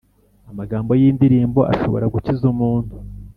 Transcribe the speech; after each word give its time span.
amagambo 0.51 0.91
yindirimbo 1.01 1.61
ashobora 1.73 2.05
gukiza 2.13 2.43
umuntu 2.53 2.93